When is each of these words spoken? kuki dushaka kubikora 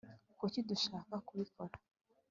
kuki 0.39 0.59
dushaka 0.69 1.15
kubikora 1.27 1.75